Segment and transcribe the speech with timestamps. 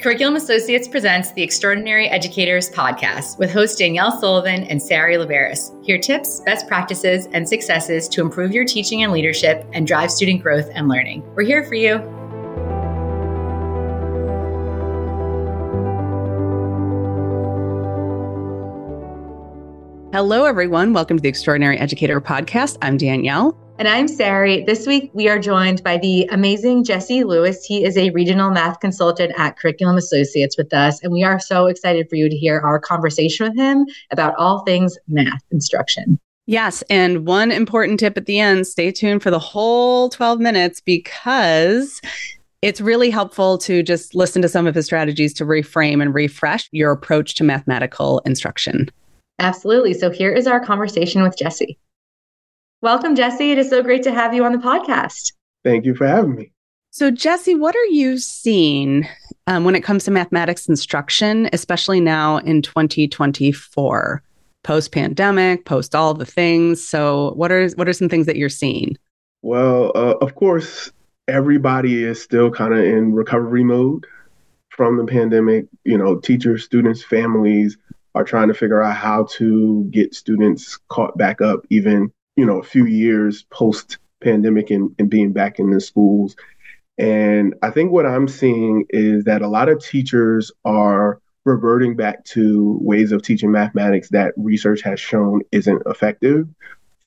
[0.00, 5.74] Curriculum Associates presents the Extraordinary Educators podcast with hosts Danielle Sullivan and Sari Laveris.
[5.84, 10.40] Hear tips, best practices, and successes to improve your teaching and leadership and drive student
[10.40, 11.24] growth and learning.
[11.34, 11.96] We're here for you.
[20.12, 20.92] Hello, everyone.
[20.92, 22.78] Welcome to the Extraordinary Educator podcast.
[22.82, 23.58] I'm Danielle.
[23.78, 24.64] And I'm Sari.
[24.64, 27.64] This week we are joined by the amazing Jesse Lewis.
[27.64, 31.00] He is a regional math consultant at Curriculum Associates with us.
[31.04, 34.64] And we are so excited for you to hear our conversation with him about all
[34.64, 36.18] things math instruction.
[36.46, 36.82] Yes.
[36.90, 42.00] And one important tip at the end stay tuned for the whole 12 minutes because
[42.62, 46.68] it's really helpful to just listen to some of his strategies to reframe and refresh
[46.72, 48.90] your approach to mathematical instruction.
[49.38, 49.94] Absolutely.
[49.94, 51.78] So here is our conversation with Jesse.
[52.80, 53.50] Welcome, Jesse.
[53.50, 55.32] It is so great to have you on the podcast.
[55.64, 56.52] Thank you for having me.
[56.90, 59.04] So, Jesse, what are you seeing
[59.48, 64.22] um, when it comes to mathematics instruction, especially now in 2024,
[64.62, 66.80] post pandemic, post all the things?
[66.86, 68.96] So, what are what are some things that you're seeing?
[69.42, 70.92] Well, uh, of course,
[71.26, 74.06] everybody is still kind of in recovery mode
[74.68, 75.66] from the pandemic.
[75.82, 77.76] You know, teachers, students, families
[78.14, 82.60] are trying to figure out how to get students caught back up, even you know,
[82.60, 86.36] a few years post pandemic and, and being back in the schools.
[86.96, 92.24] And I think what I'm seeing is that a lot of teachers are reverting back
[92.26, 96.46] to ways of teaching mathematics that research has shown isn't effective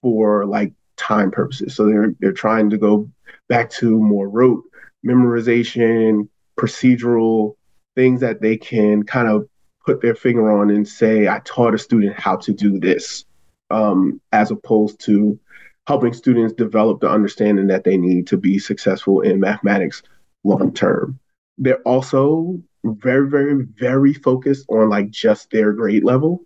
[0.00, 1.76] for like time purposes.
[1.76, 3.10] So they're they're trying to go
[3.50, 4.64] back to more rote
[5.06, 6.26] memorization,
[6.58, 7.54] procedural
[7.94, 9.46] things that they can kind of
[9.84, 13.26] put their finger on and say, I taught a student how to do this
[13.70, 15.38] um, as opposed to
[15.86, 20.02] helping students develop the understanding that they need to be successful in mathematics
[20.44, 21.18] long term.
[21.56, 26.44] They're also very, very, very focused on like just their grade level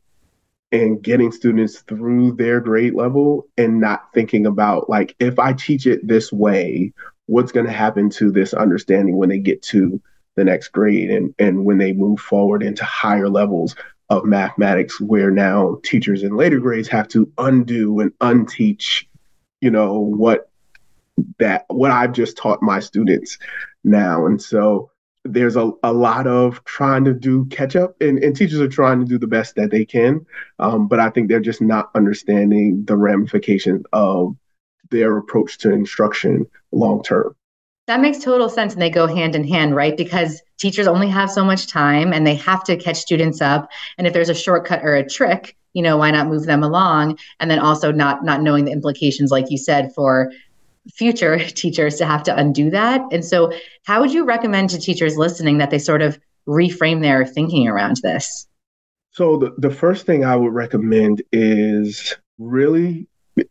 [0.70, 5.86] and getting students through their grade level and not thinking about like if I teach
[5.86, 6.92] it this way,
[7.26, 10.00] what's going to happen to this understanding when they get to
[10.34, 13.76] the next grade and and when they move forward into higher levels
[14.08, 19.04] of mathematics where now teachers in later grades have to undo and unteach
[19.60, 20.50] you know what
[21.38, 23.38] that what i've just taught my students
[23.84, 24.90] now and so
[25.24, 28.98] there's a, a lot of trying to do catch up and, and teachers are trying
[28.98, 30.24] to do the best that they can
[30.58, 34.36] um, but i think they're just not understanding the ramifications of
[34.90, 37.34] their approach to instruction long term
[37.86, 38.72] that makes total sense.
[38.72, 39.96] And they go hand in hand, right?
[39.96, 43.68] Because teachers only have so much time and they have to catch students up.
[43.98, 47.18] And if there's a shortcut or a trick, you know, why not move them along?
[47.40, 50.30] And then also not not knowing the implications, like you said, for
[50.94, 53.02] future teachers to have to undo that.
[53.10, 53.52] And so
[53.84, 57.96] how would you recommend to teachers listening that they sort of reframe their thinking around
[58.02, 58.46] this?
[59.10, 63.08] So the, the first thing I would recommend is really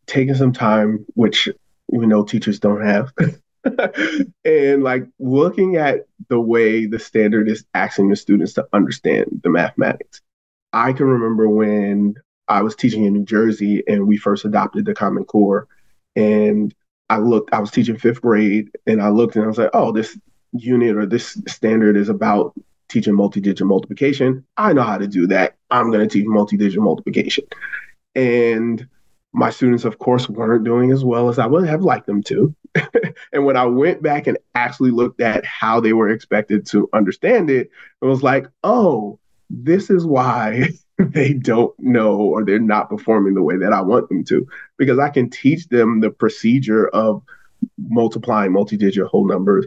[0.07, 1.49] taking some time, which
[1.89, 3.11] we know teachers don't have,
[4.45, 9.49] and like looking at the way the standard is asking the students to understand the
[9.49, 10.21] mathematics.
[10.73, 12.15] I can remember when
[12.47, 15.67] I was teaching in New Jersey and we first adopted the Common Core.
[16.15, 16.73] And
[17.09, 19.91] I looked, I was teaching fifth grade and I looked and I was like, oh,
[19.91, 20.17] this
[20.53, 22.53] unit or this standard is about
[22.89, 24.45] teaching multi-digit multiplication.
[24.57, 25.55] I know how to do that.
[25.69, 27.45] I'm going to teach multi-digit multiplication.
[28.15, 28.85] And
[29.33, 32.53] my students, of course, weren't doing as well as I would have liked them to.
[33.33, 37.49] and when I went back and actually looked at how they were expected to understand
[37.49, 37.69] it,
[38.01, 43.43] it was like, oh, this is why they don't know or they're not performing the
[43.43, 44.47] way that I want them to.
[44.77, 47.21] Because I can teach them the procedure of
[47.77, 49.65] multiplying multi digit whole numbers.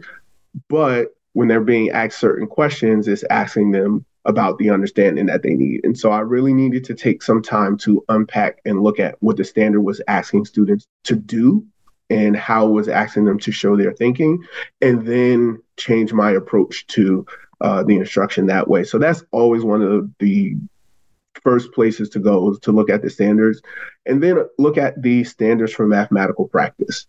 [0.69, 5.53] But when they're being asked certain questions, it's asking them about the understanding that they
[5.53, 5.81] need.
[5.83, 9.37] And so I really needed to take some time to unpack and look at what
[9.37, 11.63] the standard was asking students to do
[12.09, 14.43] and how it was asking them to show their thinking,
[14.81, 17.25] and then change my approach to
[17.61, 18.83] uh, the instruction that way.
[18.83, 20.55] So that's always one of the
[21.41, 23.61] first places to go is to look at the standards
[24.05, 27.07] and then look at the standards for mathematical practice.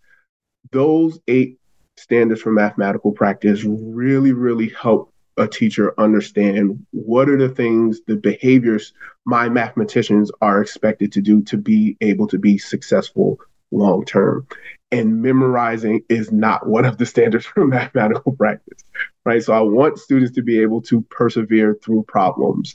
[0.72, 1.58] Those eight
[1.96, 8.16] standards for mathematical practice really, really help a teacher understand what are the things, the
[8.16, 8.92] behaviors
[9.26, 13.38] my mathematicians are expected to do to be able to be successful
[13.70, 14.46] long term.
[14.93, 18.85] And memorizing is not one of the standards for mathematical practice,
[19.25, 19.43] right?
[19.43, 22.75] So I want students to be able to persevere through problems.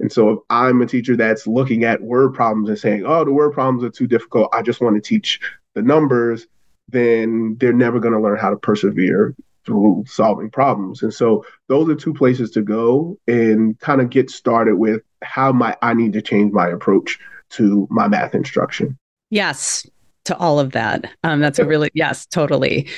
[0.00, 3.32] And so if I'm a teacher that's looking at word problems and saying, oh, the
[3.32, 5.40] word problems are too difficult, I just want to teach
[5.74, 6.46] the numbers,
[6.88, 11.02] then they're never going to learn how to persevere through solving problems.
[11.02, 15.52] And so those are two places to go and kind of get started with how
[15.52, 17.18] my I need to change my approach
[17.50, 18.98] to my math instruction.
[19.30, 19.86] Yes,
[20.24, 21.10] to all of that.
[21.24, 22.88] Um, that's a really yes, totally.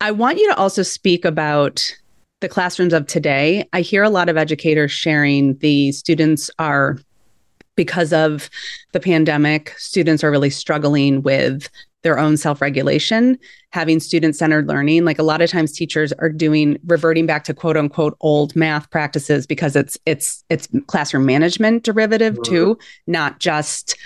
[0.00, 1.96] I want you to also speak about
[2.40, 3.66] the classrooms of today.
[3.72, 6.98] I hear a lot of educators sharing the students are
[7.76, 8.48] because of
[8.92, 11.68] the pandemic, students are really struggling with
[12.02, 13.38] their own self regulation,
[13.70, 15.04] having student centered learning.
[15.04, 18.88] Like a lot of times teachers are doing reverting back to quote unquote old math
[18.90, 23.96] practices because it's it's it's classroom management derivative too, not just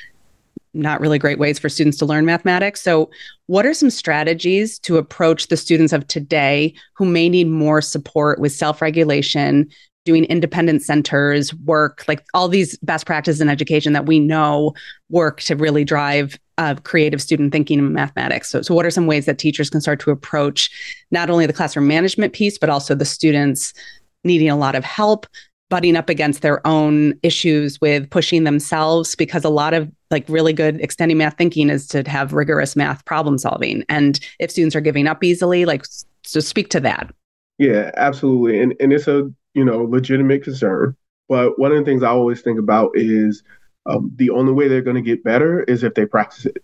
[0.74, 2.80] not really great ways for students to learn mathematics.
[2.80, 3.10] So,
[3.46, 8.38] what are some strategies to approach the students of today who may need more support
[8.38, 9.68] with self regulation,
[10.04, 14.72] doing independent centers, work, like all these best practices in education that we know
[15.08, 18.50] work to really drive uh, creative student thinking in mathematics.
[18.50, 20.70] So, so, what are some ways that teachers can start to approach
[21.10, 23.74] not only the classroom management piece, but also the students
[24.22, 25.26] needing a lot of help,
[25.70, 29.14] butting up against their own issues with pushing themselves?
[29.14, 33.04] Because a lot of like really good extending math thinking is to have rigorous math
[33.06, 33.84] problem solving.
[33.88, 35.86] And if students are giving up easily, like,
[36.24, 37.10] so speak to that.
[37.58, 38.60] Yeah, absolutely.
[38.60, 40.96] And and it's a you know, legitimate concern.
[41.28, 43.42] But one of the things I always think about is
[43.86, 46.62] um, the only way they're going to get better is if they practice it.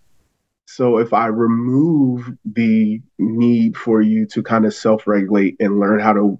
[0.66, 6.00] So if I remove the need for you to kind of self regulate and learn
[6.00, 6.38] how to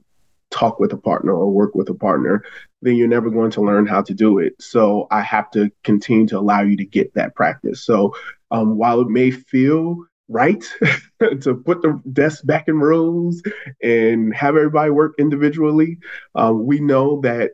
[0.50, 2.44] talk with a partner or work with a partner,
[2.82, 4.54] then you're never going to learn how to do it.
[4.60, 7.84] So I have to continue to allow you to get that practice.
[7.84, 8.14] So
[8.50, 10.64] um, while it may feel right
[11.40, 13.42] to put the desks back in rows
[13.82, 15.98] and have everybody work individually.
[16.34, 17.52] Um, we know that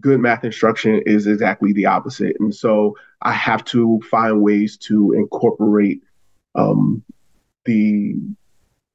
[0.00, 2.36] good math instruction is exactly the opposite.
[2.38, 6.02] And so I have to find ways to incorporate
[6.54, 7.02] um,
[7.64, 8.14] the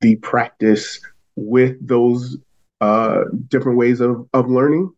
[0.01, 0.99] the practice
[1.35, 2.37] with those
[2.81, 4.91] uh, different ways of, of learning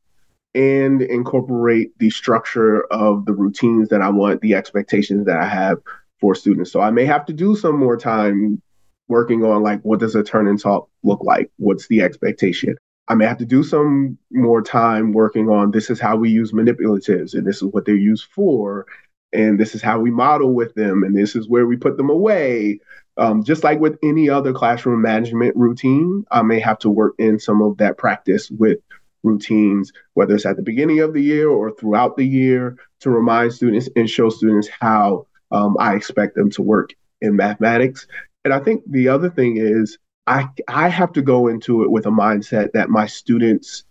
[0.56, 5.78] and incorporate the structure of the routines that I want, the expectations that I have
[6.20, 6.72] for students.
[6.72, 8.62] So I may have to do some more time
[9.08, 11.52] working on like what does a turn and talk look like?
[11.58, 12.76] What's the expectation?
[13.08, 16.52] I may have to do some more time working on this is how we use
[16.52, 18.86] manipulatives and this is what they're used for.
[19.34, 22.10] And this is how we model with them and this is where we put them
[22.10, 22.80] away.
[23.20, 27.38] Um, just like with any other classroom management routine, I may have to work in
[27.38, 28.80] some of that practice with
[29.24, 33.54] routines, whether it's at the beginning of the year or throughout the year, to remind
[33.54, 38.08] students and show students how um, I expect them to work in mathematics.
[38.46, 42.06] And I think the other thing is I I have to go into it with
[42.06, 43.84] a mindset that my students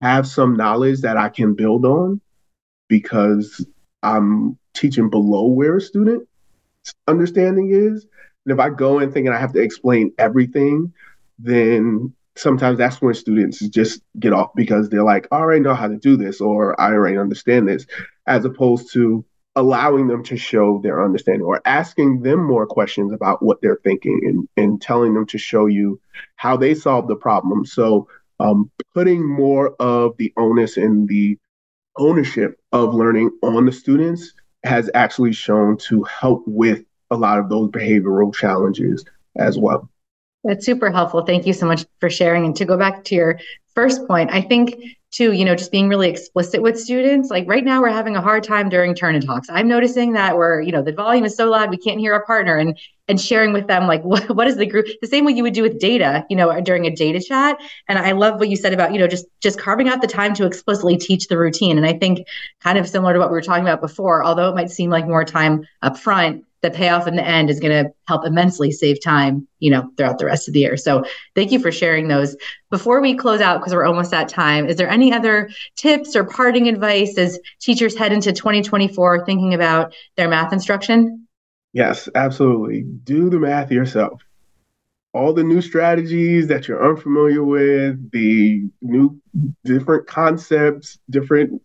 [0.00, 2.20] have some knowledge that I can build on
[2.88, 3.64] because
[4.02, 6.26] I'm teaching below where a student's
[7.08, 8.06] understanding is.
[8.44, 10.92] And if I go in thinking I have to explain everything,
[11.38, 15.88] then sometimes that's when students just get off because they're like, I already know how
[15.88, 17.86] to do this or I already understand this,
[18.26, 19.24] as opposed to
[19.54, 24.20] allowing them to show their understanding or asking them more questions about what they're thinking
[24.24, 26.00] and, and telling them to show you
[26.36, 27.66] how they solve the problem.
[27.66, 28.08] So
[28.40, 31.38] um, putting more of the onus and the
[31.98, 34.32] ownership of learning on the students
[34.64, 39.04] has actually shown to help with a lot of those behavioral challenges
[39.36, 39.88] as well.
[40.44, 41.24] That's super helpful.
[41.24, 42.44] Thank you so much for sharing.
[42.44, 43.38] And to go back to your
[43.74, 44.76] first point, I think
[45.12, 47.30] too, you know, just being really explicit with students.
[47.30, 49.48] Like right now, we're having a hard time during turn and talks.
[49.50, 52.24] I'm noticing that we're, you know, the volume is so loud we can't hear our
[52.24, 55.32] partner, and and sharing with them like what what is the group the same way
[55.32, 57.58] you would do with data, you know, during a data chat.
[57.88, 60.34] And I love what you said about you know just just carving out the time
[60.34, 61.76] to explicitly teach the routine.
[61.76, 62.26] And I think
[62.60, 65.06] kind of similar to what we were talking about before, although it might seem like
[65.06, 69.02] more time up front the payoff in the end is going to help immensely save
[69.02, 70.76] time, you know, throughout the rest of the year.
[70.76, 71.04] So
[71.34, 72.36] thank you for sharing those.
[72.70, 76.24] Before we close out, because we're almost at time, is there any other tips or
[76.24, 81.26] parting advice as teachers head into 2024 thinking about their math instruction?
[81.72, 82.82] Yes, absolutely.
[82.82, 84.22] Do the math yourself.
[85.14, 89.20] All the new strategies that you're unfamiliar with, the new
[89.64, 91.60] different concepts, different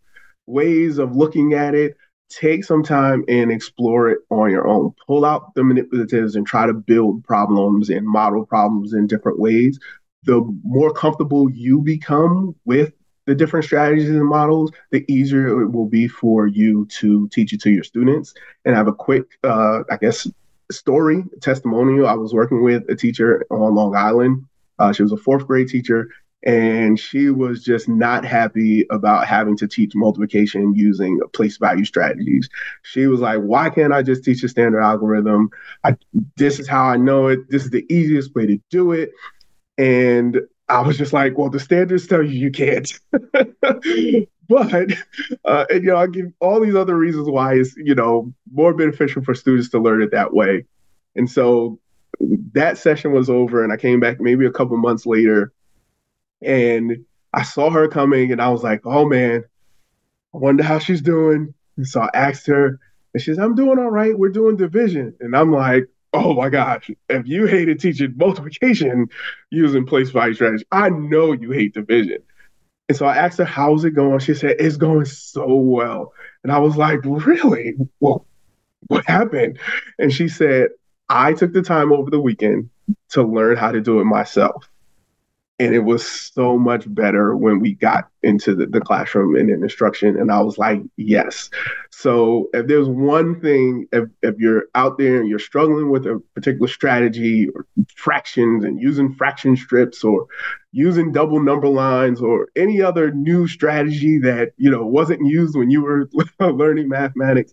[0.47, 1.95] ways of looking at it,
[2.29, 4.93] take some time and explore it on your own.
[5.05, 9.79] Pull out the manipulatives and try to build problems and model problems in different ways.
[10.23, 12.93] The more comfortable you become with
[13.25, 17.61] the different strategies and models, the easier it will be for you to teach it
[17.61, 18.33] to your students.
[18.65, 20.27] And I have a quick, uh, I guess,
[20.71, 22.07] story testimonial.
[22.07, 24.43] I was working with a teacher on Long Island.
[24.79, 26.09] Uh, she was a fourth grade teacher,
[26.43, 32.49] and she was just not happy about having to teach multiplication using place value strategies.
[32.83, 35.49] She was like, "Why can't I just teach a standard algorithm?
[35.83, 35.97] I,
[36.35, 37.49] this is how I know it.
[37.49, 39.11] This is the easiest way to do it."
[39.77, 42.91] And I was just like, well, the standards tell you you can't.
[43.11, 44.91] but
[45.45, 48.73] uh, and you know, I give all these other reasons why it's you know more
[48.73, 50.65] beneficial for students to learn it that way.
[51.15, 51.79] And so
[52.53, 55.53] that session was over, and I came back maybe a couple months later,
[56.41, 59.43] and I saw her coming, and I was like, oh man,
[60.33, 61.53] I wonder how she's doing.
[61.77, 62.79] And so I asked her,
[63.13, 64.17] and she I'm doing all right.
[64.17, 69.07] We're doing division, and I'm like, oh my gosh, if you hated teaching multiplication
[69.49, 72.19] using place value strategy, I know you hate division.
[72.89, 74.19] And so I asked her, how's it going?
[74.19, 76.13] She said, it's going so well.
[76.43, 77.75] And I was like, really?
[77.99, 78.25] Well,
[78.87, 79.59] what happened?
[79.99, 80.69] And she said,
[81.09, 82.69] I took the time over the weekend
[83.09, 84.69] to learn how to do it myself
[85.59, 89.63] and it was so much better when we got into the, the classroom and in
[89.63, 91.49] instruction and i was like yes.
[91.89, 96.21] So if there's one thing if, if you're out there and you're struggling with a
[96.35, 100.27] particular strategy or fractions and using fraction strips or
[100.71, 105.71] using double number lines or any other new strategy that you know wasn't used when
[105.71, 106.07] you were
[106.39, 107.51] learning mathematics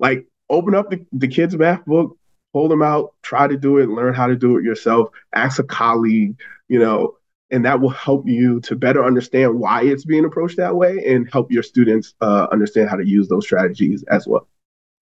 [0.00, 2.16] like open up the, the kids math book
[2.52, 5.64] pull them out try to do it learn how to do it yourself ask a
[5.64, 6.36] colleague
[6.68, 7.14] you know
[7.50, 11.30] and that will help you to better understand why it's being approached that way and
[11.30, 14.48] help your students uh, understand how to use those strategies as well.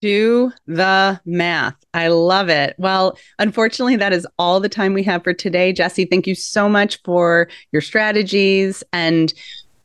[0.01, 1.77] Do the math.
[1.95, 2.75] I love it.
[2.77, 5.73] Well, unfortunately, that is all the time we have for today.
[5.73, 8.83] Jesse, thank you so much for your strategies.
[8.93, 9.33] And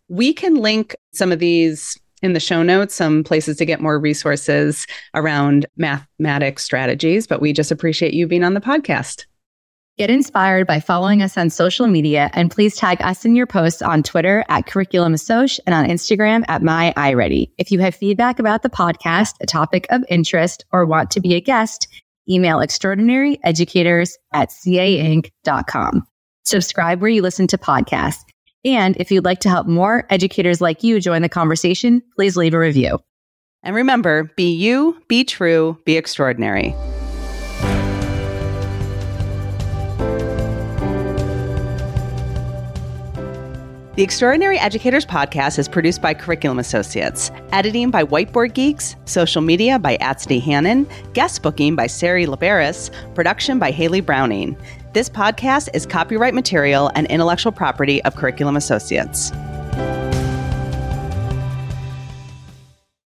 [0.07, 3.99] we can link some of these in the show notes, some places to get more
[3.99, 7.27] resources around mathematics strategies.
[7.27, 9.25] But we just appreciate you being on the podcast.
[9.97, 13.81] Get inspired by following us on social media and please tag us in your posts
[13.81, 17.49] on Twitter at Curriculum Assoc and on Instagram at My iReady.
[17.57, 21.33] If you have feedback about the podcast, a topic of interest, or want to be
[21.33, 21.87] a guest,
[22.29, 26.07] email extraordinaryeducators at cainc.com.
[26.43, 28.23] Subscribe where you listen to podcasts.
[28.63, 32.53] And if you'd like to help more educators like you join the conversation, please leave
[32.53, 32.99] a review.
[33.63, 36.75] And remember, be you, be true, be extraordinary.
[43.97, 49.79] The Extraordinary Educators podcast is produced by Curriculum Associates, editing by Whiteboard Geeks, social media
[49.79, 54.55] by Atsday Hannon, guest booking by Sari Laveris, production by Haley Browning.
[54.93, 59.31] This podcast is copyright material and intellectual property of Curriculum Associates.